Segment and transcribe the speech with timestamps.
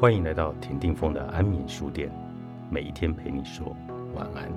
[0.00, 2.10] 欢迎来到田定峰的安眠书店，
[2.70, 3.76] 每一天陪你说
[4.14, 4.50] 晚安。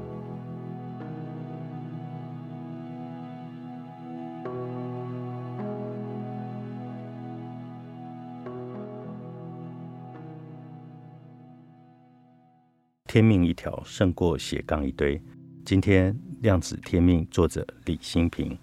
[13.05, 15.21] 天命一条胜过斜杠一堆。
[15.65, 18.57] 今天量子天命，作者李新平。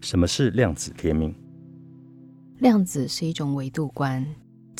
[0.00, 1.34] 什么是量子天命？
[2.60, 4.26] 量子是一种维度观，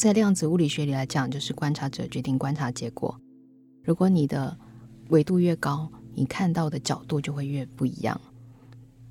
[0.00, 3.14] 在量子物理学里来讲，就是观察者决定观察结果。
[3.84, 4.56] 如果你的
[5.10, 8.18] 维度越高，你看到的角度就会越不一样。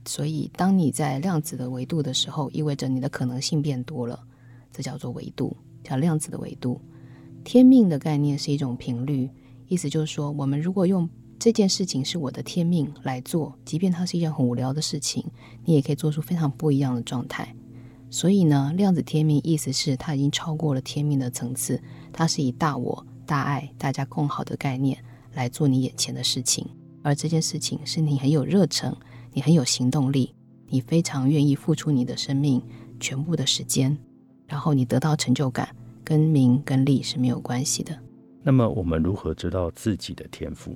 [0.08, 4.20] 所以，当你在量子的维度的时候，意味着你的可能性变多了，
[4.74, 6.82] 这叫做维度，叫量子的维度。
[7.44, 9.30] 天命的概念是一种频率，
[9.68, 15.24] 意思就是说，我们如果用这件事情是我的天命来做，即便它是一件很无聊的事情，
[15.66, 17.56] 你也可以做出非常不一样的状态。
[18.12, 24.98] 所以呢，量子天命意思是它已经超过了天命的层次，它是以大我、大爱、大家共好的概念
[25.34, 26.66] 来做你眼前的事情，
[27.04, 28.96] 而这件事情是你很有热忱，
[29.32, 30.34] 你很有行动力，
[30.68, 32.62] 你非常愿意付出你的生命
[33.00, 33.96] 全部的时间，
[34.48, 35.70] 然后你得到成就感，
[36.04, 37.96] 跟名跟利是没有关系的。
[38.42, 40.74] 那么我们如何知道自己的天赋？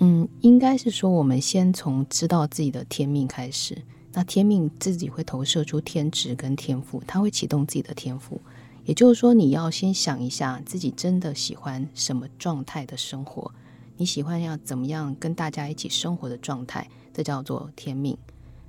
[0.00, 3.80] 嗯，应该是说我们先从知道自己的天命开始。
[4.16, 8.40] 那天命自己会投射出天职跟天赋，它会启动自己的天赋。
[8.84, 13.50] 也就是说，你要先想一下自己真的喜欢什么状态的生活，
[13.96, 18.16] 你喜欢要怎么样跟大家一起生活的状态，这叫做天命。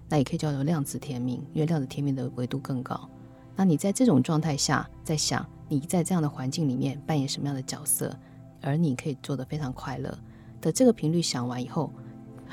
[0.09, 3.07] 那也可以叫做量子天命，因为量子天命的维度更高。
[3.55, 8.17] 那你在这种状态下，在想你在这样的环境里面扮演什么样的角色，
[8.61, 10.17] 而你可以做得非常快乐
[10.59, 11.91] 的这个频率，想完以后。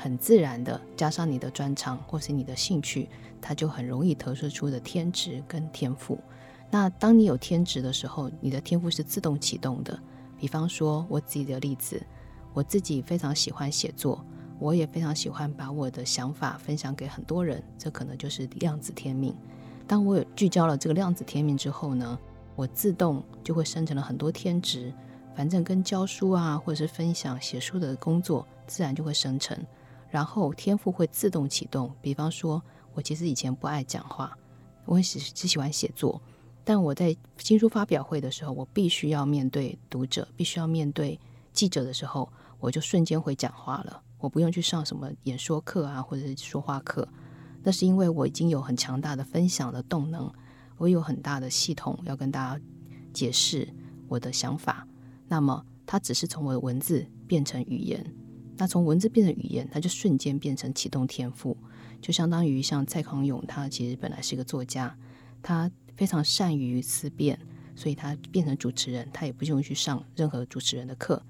[0.03, 3.07] 很自然的，加上你的专长或是你的兴趣，
[3.41, 6.19] 它就很容易投射出的天职跟天赋。
[6.69, 9.97] 那当你有天职的时候，你的天赋是自动启动的。
[10.37, 12.05] 比方说我自己的例子，
[12.53, 14.21] 我自己非常喜欢写作，
[14.59, 19.33] 我也非常喜欢把我的想法分享给很多人，这可能就是量子天命。
[19.87, 22.19] 当我有聚焦了这个量子天命之后呢，
[22.57, 24.91] 我自动就会生成了很多天职，
[25.33, 29.57] 反正跟教书啊，或者是分享写书的工作，自然就会生成。
[30.13, 31.91] 然后天赋会自动启动。
[31.99, 32.61] 比方说，
[32.93, 34.37] 我其实以前不爱讲话，
[34.85, 36.21] 我很喜只喜欢写作。
[36.63, 41.19] 但我在新书发表会的时候，我必须要面对读者，必须要面对
[41.51, 44.03] 记者的时候，我就瞬间会讲话了。
[44.19, 47.07] 我不用去上什么演说课啊，或者是说话课。
[47.63, 50.31] 那是因为我已经有很强大的分享的动能，
[50.77, 52.63] 我有很大的系统要跟大家
[53.11, 53.67] 解释
[54.07, 54.87] 我的想法。
[55.27, 58.15] 那么，它只是从我的文字变成语言。
[58.55, 61.57] 那从文字变成语言，它就瞬间变成启动天赋，
[62.01, 64.95] 就相当于像蔡康永，他其实本来是一个作家，
[65.41, 67.39] 他非常善于思辨，
[67.75, 71.21] 所以他变成主持人，他也不用去上任何主持人的课，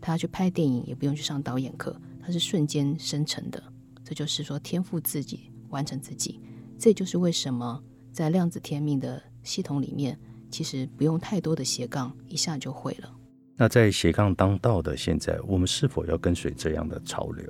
[0.00, 3.62] 他去拍电影也不用去上导演课，他是瞬间生成的。
[4.04, 6.40] 这就是说天赋自己完成自己，
[6.76, 7.82] 这就是为什么
[8.12, 10.18] 在量子天命的系统里面，
[10.50, 13.14] 其实不用太多的斜杠，一下就会了。
[13.62, 17.46] 那在斜杠当道的现在，我们是否要跟随这样的潮流？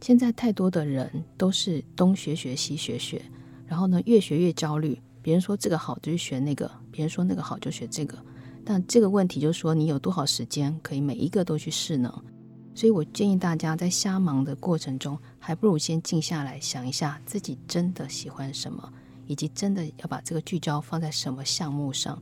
[0.00, 1.08] 现在太多的人
[1.38, 3.22] 都是东学学西学学，
[3.64, 5.00] 然后呢越学越焦虑。
[5.22, 8.18] 别人说这个好就去学那个，别人说那个好就学这个。
[8.64, 12.12] 但这个问题就是说，你有多少时间可以每一个都去试呢？
[12.74, 18.92] 所以我建议大家在瞎忙的过程中，还不如先静下来想一下自己真的喜欢什么，
[19.28, 22.20] 以及真的要把这个聚焦放在什么项目上。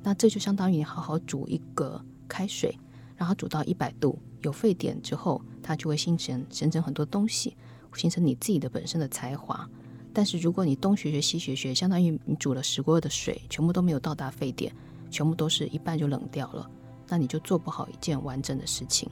[0.00, 2.00] 那这就相当于你好好煮一个。
[2.26, 2.78] 开水，
[3.16, 7.56] 让它煮到一百度，有沸点之后，它就会形成形成很多东西，
[7.94, 9.68] 形成你自己的本身的才华。
[10.12, 14.74] 但是如果你东学学西学学，相当于你煮了十锅的水，全部都没有到达沸点，
[15.10, 16.70] 全部都是一半就冷掉了，
[17.08, 19.10] 那你就做不好一件完整的事情。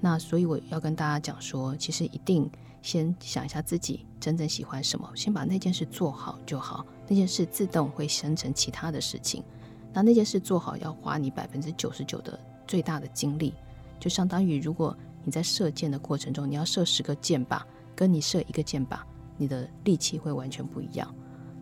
[0.00, 9.42] 那所以我要跟大家讲说，其实一定先想一下自己真正喜欢什么，先把那件事做好就好，那件事自动会生成其他的事情。
[9.92, 13.54] 那那件事做好要花你百分之九十九的最大的精力，
[13.98, 17.62] 就相当于如果你在射箭的过程中，你要射十个箭靶，
[17.96, 19.00] 跟你射一个箭靶，
[19.36, 21.12] 你的力气会完全不一样。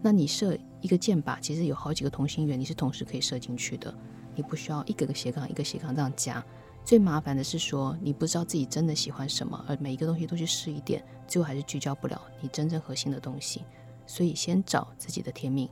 [0.03, 3.93] 那你射一个箭靶，其实有好几个同心圆，你是同时可以射进去的，
[4.35, 6.45] 你不需要一个个斜杠一个斜杠这样加。
[6.85, 13.63] 最麻烦的是说，你不知道自己真的喜欢什么，而每一个东西都去试一点，最后还是聚焦不了你真正核心的东西。
[14.07, 15.69] 所以先找自己的天命，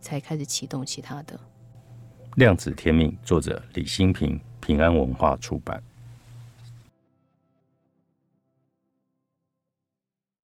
[0.00, 1.40] 才开始启动其他的。
[2.36, 5.82] 量子天命，作者李新平，平安文化出版。